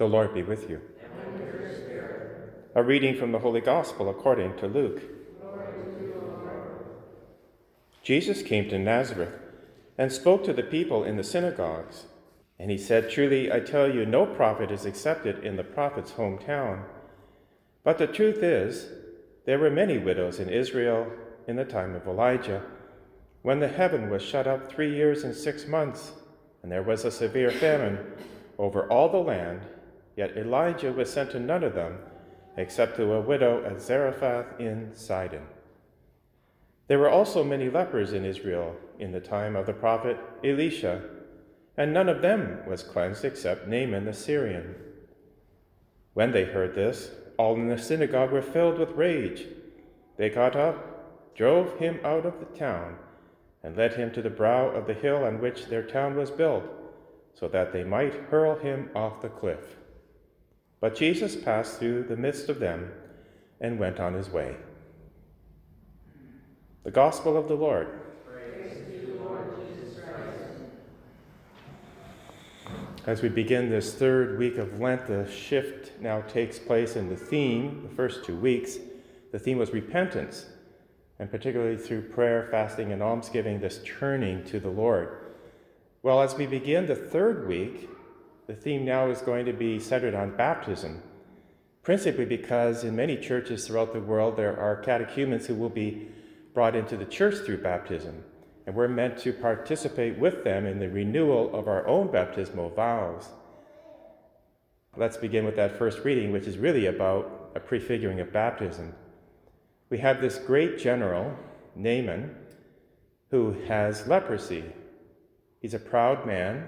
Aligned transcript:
The 0.00 0.08
Lord 0.08 0.32
be 0.32 0.42
with 0.42 0.70
you. 0.70 0.80
A 2.74 2.82
reading 2.82 3.18
from 3.18 3.32
the 3.32 3.40
Holy 3.40 3.60
Gospel 3.60 4.08
according 4.08 4.56
to 4.56 4.66
Luke. 4.66 5.02
Jesus 8.02 8.40
came 8.40 8.66
to 8.70 8.78
Nazareth 8.78 9.34
and 9.98 10.10
spoke 10.10 10.42
to 10.44 10.54
the 10.54 10.62
people 10.62 11.04
in 11.04 11.18
the 11.18 11.22
synagogues. 11.22 12.06
And 12.58 12.70
he 12.70 12.78
said, 12.78 13.10
Truly, 13.10 13.52
I 13.52 13.60
tell 13.60 13.94
you, 13.94 14.06
no 14.06 14.24
prophet 14.24 14.70
is 14.70 14.86
accepted 14.86 15.44
in 15.44 15.56
the 15.56 15.64
prophet's 15.64 16.12
hometown. 16.12 16.84
But 17.84 17.98
the 17.98 18.06
truth 18.06 18.42
is, 18.42 18.86
there 19.44 19.58
were 19.58 19.68
many 19.68 19.98
widows 19.98 20.40
in 20.40 20.48
Israel 20.48 21.12
in 21.46 21.56
the 21.56 21.66
time 21.66 21.94
of 21.94 22.06
Elijah, 22.06 22.62
when 23.42 23.60
the 23.60 23.68
heaven 23.68 24.08
was 24.08 24.22
shut 24.22 24.46
up 24.46 24.72
three 24.72 24.96
years 24.96 25.24
and 25.24 25.34
six 25.34 25.66
months, 25.66 26.12
and 26.62 26.72
there 26.72 26.82
was 26.82 27.04
a 27.04 27.10
severe 27.10 27.50
famine 27.50 27.98
over 28.56 28.90
all 28.90 29.10
the 29.10 29.18
land 29.18 29.60
Yet 30.20 30.36
Elijah 30.36 30.92
was 30.92 31.10
sent 31.10 31.30
to 31.30 31.40
none 31.40 31.64
of 31.64 31.74
them 31.74 31.96
except 32.58 32.96
to 32.96 33.14
a 33.14 33.22
widow 33.22 33.64
at 33.64 33.80
Zarephath 33.80 34.60
in 34.60 34.94
Sidon. 34.94 35.46
There 36.88 36.98
were 36.98 37.08
also 37.08 37.42
many 37.42 37.70
lepers 37.70 38.12
in 38.12 38.26
Israel 38.26 38.76
in 38.98 39.12
the 39.12 39.20
time 39.20 39.56
of 39.56 39.64
the 39.64 39.72
prophet 39.72 40.18
Elisha, 40.44 41.00
and 41.78 41.94
none 41.94 42.10
of 42.10 42.20
them 42.20 42.58
was 42.66 42.82
cleansed 42.82 43.24
except 43.24 43.66
Naaman 43.66 44.04
the 44.04 44.12
Syrian. 44.12 44.74
When 46.12 46.32
they 46.32 46.44
heard 46.44 46.74
this, 46.74 47.12
all 47.38 47.54
in 47.54 47.68
the 47.68 47.78
synagogue 47.78 48.30
were 48.30 48.42
filled 48.42 48.78
with 48.78 48.90
rage. 48.90 49.46
They 50.18 50.28
got 50.28 50.54
up, 50.54 51.34
drove 51.34 51.78
him 51.78 51.98
out 52.04 52.26
of 52.26 52.40
the 52.40 52.58
town, 52.58 52.98
and 53.62 53.74
led 53.74 53.94
him 53.94 54.10
to 54.12 54.20
the 54.20 54.28
brow 54.28 54.68
of 54.68 54.86
the 54.86 54.92
hill 54.92 55.24
on 55.24 55.40
which 55.40 55.68
their 55.68 55.82
town 55.82 56.14
was 56.14 56.30
built, 56.30 56.64
so 57.32 57.48
that 57.48 57.72
they 57.72 57.84
might 57.84 58.28
hurl 58.28 58.58
him 58.58 58.90
off 58.94 59.22
the 59.22 59.30
cliff. 59.30 59.79
But 60.80 60.96
Jesus 60.96 61.36
passed 61.36 61.78
through 61.78 62.04
the 62.04 62.16
midst 62.16 62.48
of 62.48 62.58
them 62.58 62.90
and 63.60 63.78
went 63.78 64.00
on 64.00 64.14
his 64.14 64.30
way. 64.30 64.56
The 66.84 66.90
Gospel 66.90 67.36
of 67.36 67.48
the 67.48 67.54
Lord. 67.54 67.88
As 73.06 73.22
we 73.22 73.28
begin 73.28 73.70
this 73.70 73.94
third 73.94 74.38
week 74.38 74.58
of 74.58 74.78
Lent, 74.78 75.06
the 75.06 75.30
shift 75.30 75.98
now 76.00 76.20
takes 76.22 76.58
place 76.58 76.96
in 76.96 77.08
the 77.08 77.16
theme. 77.16 77.82
The 77.82 77.94
first 77.94 78.24
two 78.24 78.36
weeks, 78.36 78.76
the 79.32 79.38
theme 79.38 79.58
was 79.58 79.72
repentance, 79.72 80.46
and 81.18 81.30
particularly 81.30 81.78
through 81.78 82.02
prayer, 82.10 82.48
fasting, 82.50 82.92
and 82.92 83.02
almsgiving, 83.02 83.60
this 83.60 83.80
turning 83.84 84.44
to 84.44 84.60
the 84.60 84.68
Lord. 84.68 85.32
Well, 86.02 86.20
as 86.20 86.34
we 86.34 86.46
begin 86.46 86.86
the 86.86 86.94
third 86.94 87.48
week, 87.48 87.88
the 88.50 88.56
theme 88.56 88.84
now 88.84 89.08
is 89.08 89.20
going 89.20 89.46
to 89.46 89.52
be 89.52 89.78
centered 89.78 90.12
on 90.12 90.36
baptism, 90.36 91.00
principally 91.84 92.24
because 92.24 92.82
in 92.82 92.96
many 92.96 93.16
churches 93.16 93.64
throughout 93.64 93.92
the 93.92 94.00
world 94.00 94.36
there 94.36 94.58
are 94.58 94.82
catechumens 94.82 95.46
who 95.46 95.54
will 95.54 95.68
be 95.68 96.08
brought 96.52 96.74
into 96.74 96.96
the 96.96 97.04
church 97.04 97.36
through 97.46 97.62
baptism, 97.62 98.24
and 98.66 98.74
we're 98.74 98.88
meant 98.88 99.16
to 99.16 99.32
participate 99.32 100.18
with 100.18 100.42
them 100.42 100.66
in 100.66 100.80
the 100.80 100.88
renewal 100.88 101.54
of 101.54 101.68
our 101.68 101.86
own 101.86 102.10
baptismal 102.10 102.70
vows. 102.70 103.28
Let's 104.96 105.16
begin 105.16 105.44
with 105.44 105.54
that 105.54 105.78
first 105.78 106.00
reading, 106.00 106.32
which 106.32 106.48
is 106.48 106.58
really 106.58 106.86
about 106.86 107.52
a 107.54 107.60
prefiguring 107.60 108.18
of 108.18 108.32
baptism. 108.32 108.92
We 109.90 109.98
have 109.98 110.20
this 110.20 110.40
great 110.40 110.76
general, 110.76 111.36
Naaman, 111.76 112.34
who 113.30 113.52
has 113.68 114.08
leprosy. 114.08 114.64
He's 115.60 115.74
a 115.74 115.78
proud 115.78 116.26
man 116.26 116.66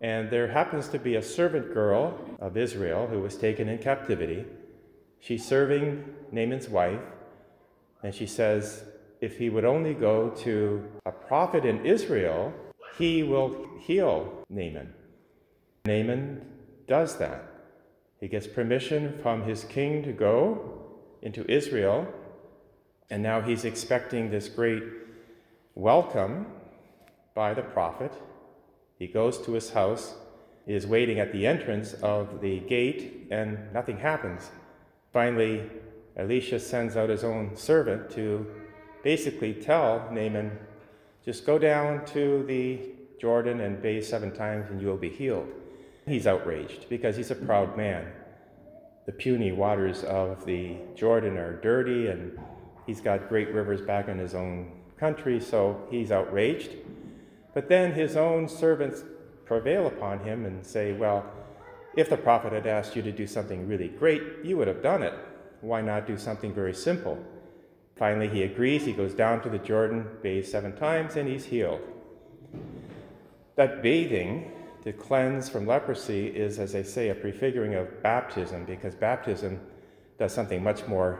and 0.00 0.30
there 0.30 0.48
happens 0.48 0.88
to 0.88 0.98
be 0.98 1.16
a 1.16 1.22
servant 1.22 1.74
girl 1.74 2.18
of 2.40 2.56
Israel 2.56 3.08
who 3.08 3.20
was 3.20 3.36
taken 3.36 3.68
in 3.68 3.78
captivity. 3.78 4.44
She's 5.18 5.44
serving 5.44 6.04
Naaman's 6.30 6.68
wife, 6.68 7.00
and 8.02 8.14
she 8.14 8.26
says, 8.26 8.84
if 9.20 9.38
he 9.38 9.50
would 9.50 9.64
only 9.64 9.94
go 9.94 10.30
to 10.30 10.84
a 11.04 11.10
prophet 11.10 11.64
in 11.64 11.84
Israel, 11.84 12.52
he 12.96 13.24
will 13.24 13.66
heal 13.80 14.44
Naaman. 14.48 14.94
Naaman 15.84 16.46
does 16.86 17.18
that. 17.18 17.42
He 18.20 18.28
gets 18.28 18.46
permission 18.46 19.18
from 19.22 19.42
his 19.42 19.64
king 19.64 20.04
to 20.04 20.12
go 20.12 20.84
into 21.22 21.50
Israel, 21.50 22.06
and 23.10 23.22
now 23.22 23.40
he's 23.40 23.64
expecting 23.64 24.30
this 24.30 24.48
great 24.48 24.84
welcome 25.74 26.46
by 27.34 27.54
the 27.54 27.62
prophet 27.62 28.12
he 28.98 29.06
goes 29.06 29.38
to 29.38 29.52
his 29.52 29.70
house, 29.70 30.14
is 30.66 30.86
waiting 30.86 31.18
at 31.18 31.32
the 31.32 31.46
entrance 31.46 31.94
of 31.94 32.40
the 32.40 32.60
gate, 32.60 33.28
and 33.30 33.72
nothing 33.72 33.98
happens. 33.98 34.50
Finally, 35.12 35.62
Elisha 36.16 36.58
sends 36.58 36.96
out 36.96 37.08
his 37.08 37.24
own 37.24 37.56
servant 37.56 38.10
to 38.10 38.46
basically 39.02 39.54
tell 39.54 40.08
Naaman, 40.10 40.50
just 41.24 41.46
go 41.46 41.58
down 41.58 42.04
to 42.06 42.44
the 42.46 42.80
Jordan 43.20 43.60
and 43.60 43.80
bathe 43.80 44.04
seven 44.04 44.32
times 44.32 44.70
and 44.70 44.80
you 44.80 44.88
will 44.88 44.96
be 44.96 45.08
healed. 45.08 45.48
He's 46.06 46.26
outraged 46.26 46.88
because 46.88 47.16
he's 47.16 47.30
a 47.30 47.34
proud 47.34 47.76
man. 47.76 48.06
The 49.06 49.12
puny 49.12 49.52
waters 49.52 50.04
of 50.04 50.44
the 50.44 50.76
Jordan 50.94 51.36
are 51.36 51.60
dirty 51.60 52.08
and 52.08 52.38
he's 52.86 53.00
got 53.00 53.28
great 53.28 53.52
rivers 53.52 53.80
back 53.80 54.08
in 54.08 54.18
his 54.18 54.34
own 54.34 54.72
country, 54.98 55.40
so 55.40 55.86
he's 55.90 56.10
outraged. 56.10 56.70
But 57.58 57.68
then 57.68 57.92
his 57.92 58.14
own 58.14 58.48
servants 58.48 59.02
prevail 59.44 59.88
upon 59.88 60.20
him 60.20 60.46
and 60.46 60.64
say, 60.64 60.92
Well, 60.92 61.26
if 61.96 62.08
the 62.08 62.16
prophet 62.16 62.52
had 62.52 62.68
asked 62.68 62.94
you 62.94 63.02
to 63.02 63.10
do 63.10 63.26
something 63.26 63.66
really 63.66 63.88
great, 63.88 64.22
you 64.44 64.56
would 64.56 64.68
have 64.68 64.80
done 64.80 65.02
it. 65.02 65.12
Why 65.60 65.80
not 65.80 66.06
do 66.06 66.16
something 66.16 66.54
very 66.54 66.72
simple? 66.72 67.18
Finally, 67.96 68.28
he 68.28 68.44
agrees. 68.44 68.84
He 68.84 68.92
goes 68.92 69.12
down 69.12 69.42
to 69.42 69.48
the 69.48 69.58
Jordan, 69.58 70.06
bathes 70.22 70.48
seven 70.48 70.76
times, 70.76 71.16
and 71.16 71.28
he's 71.28 71.46
healed. 71.46 71.80
That 73.56 73.82
bathing 73.82 74.52
to 74.84 74.92
cleanse 74.92 75.48
from 75.48 75.66
leprosy 75.66 76.28
is, 76.28 76.60
as 76.60 76.76
I 76.76 76.82
say, 76.82 77.08
a 77.08 77.14
prefiguring 77.16 77.74
of 77.74 78.04
baptism 78.04 78.66
because 78.66 78.94
baptism 78.94 79.58
does 80.16 80.32
something 80.32 80.62
much 80.62 80.86
more 80.86 81.18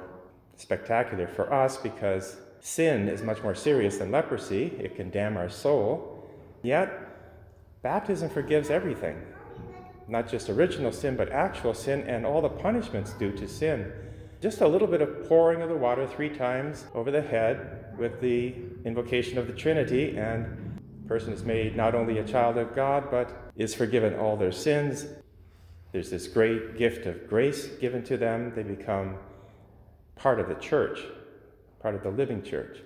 spectacular 0.56 1.26
for 1.26 1.52
us 1.52 1.78
because 1.78 2.36
sin 2.60 3.08
is 3.08 3.22
much 3.22 3.42
more 3.42 3.56
serious 3.56 3.98
than 3.98 4.12
leprosy. 4.12 4.66
It 4.78 4.94
can 4.94 5.10
damn 5.10 5.36
our 5.36 5.48
soul. 5.48 6.14
Yet, 6.62 7.82
baptism 7.82 8.30
forgives 8.30 8.70
everything 8.70 9.22
not 10.08 10.26
just 10.26 10.48
original 10.48 10.90
sin, 10.90 11.16
but 11.16 11.30
actual 11.30 11.74
sin 11.74 12.00
and 12.02 12.24
all 12.24 12.40
the 12.40 12.48
punishments 12.48 13.12
due 13.12 13.32
to 13.32 13.46
sin. 13.46 13.92
Just 14.40 14.60
a 14.60 14.68
little 14.68 14.88
bit 14.88 15.02
of 15.02 15.28
pouring 15.28 15.62
of 15.62 15.68
the 15.68 15.76
water 15.76 16.06
three 16.06 16.30
times 16.30 16.86
over 16.94 17.10
the 17.10 17.20
head 17.20 17.94
with 17.98 18.20
the 18.20 18.54
invocation 18.84 19.36
of 19.36 19.46
the 19.46 19.52
Trinity, 19.52 20.16
and 20.16 20.80
the 21.02 21.08
person 21.08 21.32
is 21.32 21.44
made 21.44 21.76
not 21.76 21.94
only 21.94 22.18
a 22.18 22.24
child 22.24 22.56
of 22.56 22.74
God, 22.74 23.10
but 23.10 23.52
is 23.56 23.74
forgiven 23.74 24.14
all 24.14 24.36
their 24.36 24.52
sins. 24.52 25.06
There's 25.92 26.10
this 26.10 26.26
great 26.26 26.78
gift 26.78 27.06
of 27.06 27.28
grace 27.28 27.66
given 27.80 28.02
to 28.04 28.16
them. 28.16 28.52
They 28.54 28.62
become 28.62 29.16
part 30.16 30.40
of 30.40 30.48
the 30.48 30.54
church, 30.54 31.00
part 31.80 31.94
of 31.94 32.02
the 32.02 32.10
living 32.10 32.42
church. 32.42 32.78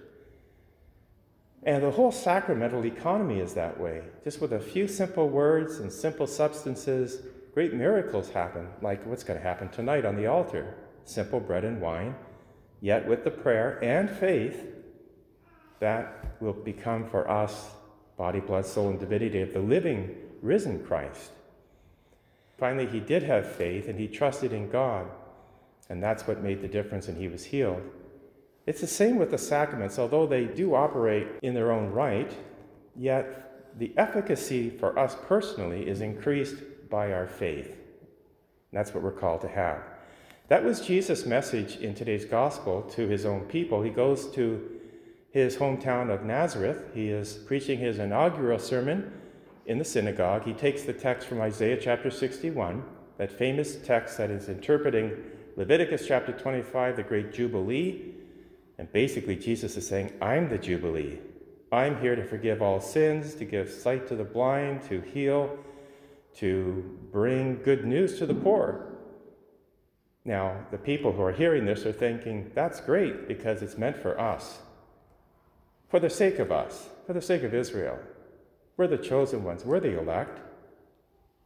And 1.64 1.82
the 1.82 1.90
whole 1.90 2.10
sacramental 2.10 2.84
economy 2.84 3.38
is 3.38 3.54
that 3.54 3.78
way. 3.78 4.02
Just 4.24 4.40
with 4.40 4.52
a 4.52 4.60
few 4.60 4.88
simple 4.88 5.28
words 5.28 5.78
and 5.78 5.92
simple 5.92 6.26
substances, 6.26 7.22
great 7.54 7.72
miracles 7.72 8.30
happen, 8.30 8.68
like 8.80 9.04
what's 9.06 9.22
going 9.22 9.38
to 9.38 9.44
happen 9.44 9.68
tonight 9.68 10.04
on 10.04 10.16
the 10.16 10.26
altar 10.26 10.74
simple 11.04 11.40
bread 11.40 11.64
and 11.64 11.80
wine, 11.80 12.14
yet 12.80 13.06
with 13.06 13.24
the 13.24 13.30
prayer 13.30 13.78
and 13.82 14.08
faith 14.08 14.68
that 15.80 16.36
will 16.40 16.52
become 16.52 17.08
for 17.08 17.28
us 17.28 17.70
body, 18.16 18.40
blood, 18.40 18.64
soul, 18.64 18.90
and 18.90 19.00
divinity 19.00 19.40
of 19.40 19.52
the 19.52 19.58
living, 19.58 20.14
risen 20.42 20.84
Christ. 20.84 21.32
Finally, 22.56 22.86
he 22.86 23.00
did 23.00 23.22
have 23.24 23.50
faith 23.50 23.88
and 23.88 23.98
he 23.98 24.06
trusted 24.06 24.52
in 24.52 24.70
God, 24.70 25.08
and 25.88 26.00
that's 26.00 26.26
what 26.26 26.42
made 26.42 26.62
the 26.62 26.68
difference, 26.68 27.08
and 27.08 27.18
he 27.18 27.26
was 27.26 27.44
healed. 27.44 27.82
It's 28.66 28.80
the 28.80 28.86
same 28.86 29.16
with 29.16 29.30
the 29.30 29.38
sacraments, 29.38 29.98
although 29.98 30.26
they 30.26 30.44
do 30.44 30.74
operate 30.74 31.26
in 31.42 31.54
their 31.54 31.72
own 31.72 31.90
right, 31.90 32.32
yet 32.96 33.78
the 33.78 33.92
efficacy 33.96 34.70
for 34.70 34.96
us 34.98 35.16
personally 35.26 35.88
is 35.88 36.00
increased 36.00 36.56
by 36.88 37.12
our 37.12 37.26
faith. 37.26 37.66
And 37.66 38.78
that's 38.78 38.94
what 38.94 39.02
we're 39.02 39.12
called 39.12 39.40
to 39.40 39.48
have. 39.48 39.82
That 40.48 40.64
was 40.64 40.80
Jesus' 40.80 41.26
message 41.26 41.76
in 41.76 41.94
today's 41.94 42.24
gospel 42.24 42.82
to 42.94 43.08
his 43.08 43.24
own 43.24 43.40
people. 43.46 43.82
He 43.82 43.90
goes 43.90 44.30
to 44.32 44.80
his 45.30 45.56
hometown 45.56 46.10
of 46.10 46.24
Nazareth. 46.24 46.90
He 46.94 47.08
is 47.08 47.34
preaching 47.34 47.78
his 47.78 47.98
inaugural 47.98 48.58
sermon 48.58 49.12
in 49.66 49.78
the 49.78 49.84
synagogue. 49.84 50.44
He 50.44 50.52
takes 50.52 50.82
the 50.82 50.92
text 50.92 51.26
from 51.26 51.40
Isaiah 51.40 51.78
chapter 51.80 52.10
61, 52.10 52.84
that 53.16 53.32
famous 53.32 53.76
text 53.76 54.18
that 54.18 54.30
is 54.30 54.48
interpreting 54.48 55.16
Leviticus 55.56 56.06
chapter 56.06 56.32
25, 56.32 56.96
the 56.96 57.02
great 57.02 57.32
Jubilee, 57.32 58.11
and 58.82 58.92
basically, 58.92 59.36
Jesus 59.36 59.76
is 59.76 59.86
saying, 59.86 60.12
I'm 60.20 60.48
the 60.48 60.58
Jubilee. 60.58 61.20
I'm 61.70 62.00
here 62.00 62.16
to 62.16 62.24
forgive 62.24 62.60
all 62.60 62.80
sins, 62.80 63.36
to 63.36 63.44
give 63.44 63.70
sight 63.70 64.08
to 64.08 64.16
the 64.16 64.24
blind, 64.24 64.82
to 64.88 65.00
heal, 65.00 65.56
to 66.38 66.98
bring 67.12 67.62
good 67.62 67.84
news 67.84 68.18
to 68.18 68.26
the 68.26 68.34
poor. 68.34 68.86
Now, 70.24 70.66
the 70.72 70.78
people 70.78 71.12
who 71.12 71.22
are 71.22 71.30
hearing 71.30 71.64
this 71.64 71.86
are 71.86 71.92
thinking, 71.92 72.50
that's 72.56 72.80
great 72.80 73.28
because 73.28 73.62
it's 73.62 73.78
meant 73.78 73.96
for 73.96 74.18
us, 74.18 74.58
for 75.88 76.00
the 76.00 76.10
sake 76.10 76.40
of 76.40 76.50
us, 76.50 76.88
for 77.06 77.12
the 77.12 77.22
sake 77.22 77.44
of 77.44 77.54
Israel. 77.54 78.00
We're 78.76 78.88
the 78.88 78.98
chosen 78.98 79.44
ones, 79.44 79.64
we're 79.64 79.78
the 79.78 79.96
elect. 79.96 80.40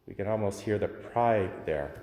We 0.09 0.15
can 0.15 0.27
almost 0.27 0.63
hear 0.63 0.79
the 0.79 0.89
pride 0.89 1.67
there. 1.67 2.03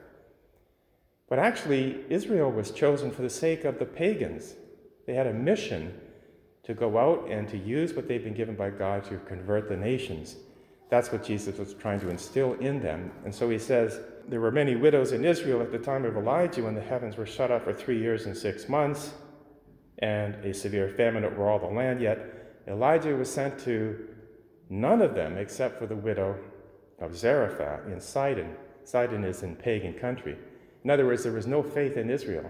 But 1.28 1.40
actually, 1.40 2.06
Israel 2.08 2.52
was 2.52 2.70
chosen 2.70 3.10
for 3.10 3.24
the 3.24 3.32
sake 3.32 3.66
of 3.66 3.80
the 3.80 3.86
pagans. 3.86 4.58
They 5.06 5.14
had 5.14 5.28
a 5.28 5.34
mission 5.34 6.00
to 6.64 6.74
go 6.74 6.98
out 6.98 7.30
and 7.30 7.48
to 7.50 7.58
use 7.58 7.94
what 7.94 8.08
they've 8.08 8.24
been 8.24 8.34
given 8.34 8.56
by 8.56 8.70
God 8.70 9.04
to 9.06 9.18
convert 9.20 9.68
the 9.68 9.76
nations. 9.76 10.38
That's 10.90 11.12
what 11.12 11.24
Jesus 11.24 11.58
was 11.58 11.74
trying 11.74 12.00
to 12.02 12.10
instill 12.10 12.54
in 12.54 12.80
them. 12.80 13.12
And 13.26 13.34
so 13.34 13.50
he 13.50 13.60
says, 13.60 14.00
There 14.28 14.40
were 14.40 14.52
many 14.52 14.76
widows 14.76 15.12
in 15.12 15.26
Israel 15.26 15.62
at 15.62 15.72
the 15.72 15.80
time 15.80 16.06
of 16.06 16.16
Elijah 16.16 16.64
when 16.64 16.76
the 16.76 16.82
heavens 16.82 17.18
were 17.18 17.26
shut 17.26 17.52
up 17.52 17.64
for 17.66 17.74
three 17.74 18.00
years 18.00 18.26
and 18.26 18.38
six 18.38 18.70
months, 18.70 19.14
and 20.00 20.36
a 20.46 20.54
severe 20.54 20.90
famine 20.90 21.26
over 21.26 21.50
all 21.50 21.60
the 21.60 21.66
land. 21.66 22.02
Yet 22.02 22.64
Elijah 22.68 23.16
was 23.16 23.30
sent 23.30 23.60
to 23.60 24.08
none 24.70 25.02
of 25.02 25.16
them 25.16 25.38
except 25.38 25.80
for 25.80 25.86
the 25.86 25.96
widow 25.96 26.38
of 27.00 27.16
Zarephath 27.16 27.88
in 27.88 28.00
Sidon. 28.00 28.56
Sidon 28.86 29.24
is 29.24 29.44
in 29.44 29.56
pagan 29.56 29.94
country. 29.94 30.38
In 30.84 30.90
other 30.90 31.06
words, 31.06 31.24
there 31.24 31.32
was 31.32 31.48
no 31.48 31.64
faith 31.64 31.98
in 31.98 32.10
Israel. 32.10 32.50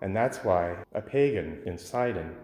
And 0.00 0.16
that's 0.16 0.38
why 0.38 0.76
a 0.94 1.00
pagan 1.00 1.60
in 1.66 1.78
Sidon 1.78 2.34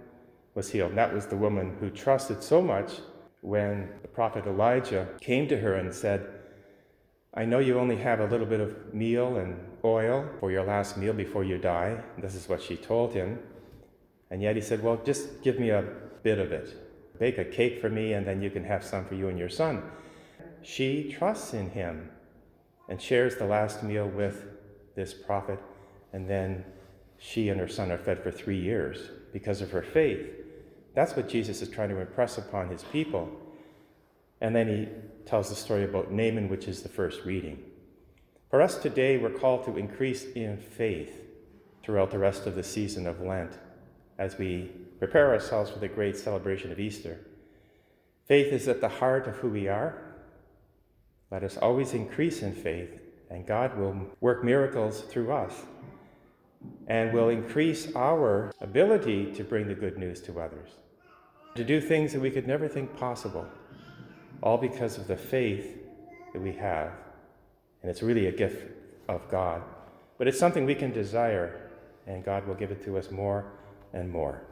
was 0.54 0.70
healed. 0.70 0.90
And 0.90 0.98
that 0.98 1.14
was 1.14 1.26
the 1.26 1.36
woman 1.36 1.76
who 1.80 1.90
trusted 1.90 2.42
so 2.42 2.60
much 2.60 3.00
when 3.40 3.90
the 4.02 4.08
prophet 4.08 4.46
Elijah 4.46 5.08
came 5.20 5.46
to 5.48 5.58
her 5.58 5.74
and 5.74 5.92
said, 5.94 6.28
I 7.34 7.44
know 7.44 7.58
you 7.58 7.78
only 7.78 7.96
have 7.96 8.20
a 8.20 8.26
little 8.26 8.46
bit 8.46 8.60
of 8.60 8.94
meal 8.94 9.38
and 9.38 9.58
oil 9.84 10.28
for 10.38 10.52
your 10.52 10.64
last 10.64 10.96
meal 10.96 11.12
before 11.12 11.44
you 11.44 11.58
die. 11.58 12.00
This 12.18 12.34
is 12.34 12.48
what 12.48 12.62
she 12.62 12.76
told 12.76 13.12
him. 13.12 13.40
And 14.30 14.40
yet 14.40 14.54
he 14.54 14.62
said, 14.62 14.82
Well, 14.82 15.00
just 15.04 15.42
give 15.42 15.58
me 15.58 15.70
a 15.70 15.84
bit 16.22 16.38
of 16.38 16.52
it. 16.52 16.76
Bake 17.18 17.38
a 17.38 17.44
cake 17.44 17.80
for 17.80 17.90
me, 17.90 18.12
and 18.12 18.26
then 18.26 18.40
you 18.40 18.50
can 18.50 18.64
have 18.64 18.84
some 18.84 19.04
for 19.04 19.14
you 19.14 19.28
and 19.28 19.38
your 19.38 19.48
son. 19.48 19.82
She 20.62 21.12
trusts 21.12 21.54
in 21.54 21.70
him 21.70 22.10
and 22.88 23.00
shares 23.00 23.36
the 23.36 23.46
last 23.46 23.82
meal 23.82 24.08
with 24.08 24.46
this 24.94 25.12
prophet, 25.12 25.60
and 26.12 26.28
then 26.28 26.64
she 27.18 27.48
and 27.48 27.60
her 27.60 27.68
son 27.68 27.90
are 27.90 27.98
fed 27.98 28.22
for 28.22 28.30
three 28.30 28.58
years 28.58 29.10
because 29.32 29.60
of 29.60 29.70
her 29.70 29.82
faith. 29.82 30.26
That's 30.94 31.16
what 31.16 31.28
Jesus 31.28 31.62
is 31.62 31.68
trying 31.68 31.88
to 31.88 32.00
impress 32.00 32.38
upon 32.38 32.68
his 32.68 32.84
people. 32.84 33.30
And 34.40 34.54
then 34.54 34.68
he 34.68 34.88
tells 35.28 35.48
the 35.48 35.56
story 35.56 35.84
about 35.84 36.12
Naaman, 36.12 36.48
which 36.48 36.68
is 36.68 36.82
the 36.82 36.88
first 36.88 37.24
reading. 37.24 37.62
For 38.50 38.62
us 38.62 38.78
today, 38.78 39.18
we're 39.18 39.30
called 39.30 39.64
to 39.64 39.76
increase 39.76 40.24
in 40.24 40.58
faith 40.58 41.24
throughout 41.82 42.10
the 42.10 42.18
rest 42.18 42.46
of 42.46 42.54
the 42.54 42.62
season 42.62 43.06
of 43.06 43.20
Lent 43.20 43.58
as 44.18 44.38
we 44.38 44.70
prepare 44.98 45.32
ourselves 45.32 45.70
for 45.70 45.78
the 45.78 45.88
great 45.88 46.16
celebration 46.16 46.70
of 46.70 46.78
Easter. 46.78 47.18
Faith 48.26 48.52
is 48.52 48.68
at 48.68 48.80
the 48.80 48.88
heart 48.88 49.26
of 49.26 49.36
who 49.36 49.48
we 49.48 49.68
are. 49.68 49.98
Let 51.30 51.42
us 51.42 51.56
always 51.56 51.94
increase 51.94 52.42
in 52.42 52.54
faith, 52.54 53.00
and 53.28 53.46
God 53.46 53.76
will 53.76 54.06
work 54.20 54.44
miracles 54.44 55.00
through 55.00 55.32
us 55.32 55.54
and 56.86 57.12
will 57.12 57.28
increase 57.28 57.94
our 57.94 58.52
ability 58.60 59.32
to 59.32 59.44
bring 59.44 59.66
the 59.68 59.74
good 59.74 59.98
news 59.98 60.20
to 60.22 60.40
others 60.40 60.70
to 61.54 61.64
do 61.64 61.80
things 61.80 62.12
that 62.12 62.20
we 62.20 62.30
could 62.30 62.46
never 62.46 62.68
think 62.68 62.96
possible, 62.96 63.46
all 64.42 64.58
because 64.58 64.98
of 64.98 65.06
the 65.06 65.16
faith 65.16 65.78
that 66.32 66.40
we 66.40 66.52
have. 66.52 66.90
And 67.82 67.90
it's 67.90 68.02
really 68.02 68.26
a 68.26 68.32
gift 68.32 68.72
of 69.08 69.28
God. 69.30 69.62
But 70.18 70.26
it's 70.26 70.38
something 70.38 70.64
we 70.64 70.74
can 70.74 70.92
desire, 70.92 71.70
and 72.06 72.24
God 72.24 72.46
will 72.46 72.54
give 72.54 72.70
it 72.70 72.84
to 72.84 72.98
us 72.98 73.10
more 73.10 73.44
and 73.92 74.10
more. 74.10 74.42